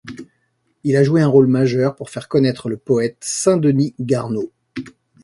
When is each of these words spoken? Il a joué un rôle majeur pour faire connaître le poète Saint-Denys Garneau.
Il 0.83 0.95
a 0.95 1.03
joué 1.03 1.21
un 1.21 1.27
rôle 1.27 1.45
majeur 1.45 1.95
pour 1.95 2.09
faire 2.09 2.27
connaître 2.27 2.69
le 2.69 2.77
poète 2.77 3.17
Saint-Denys 3.21 3.93
Garneau. 3.99 4.51